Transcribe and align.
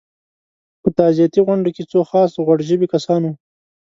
په 0.81 0.89
تعزیتي 0.97 1.39
غونډو 1.47 1.69
کې 1.75 1.83
څو 1.91 1.99
خاص 2.09 2.31
غوړ 2.45 2.59
ژبي 2.69 2.87
کسان 2.93 3.21
وو. 3.25 3.33